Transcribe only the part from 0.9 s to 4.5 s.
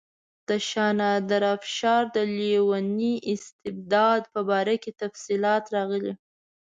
نادرشاه افشار د لیوني استبداد په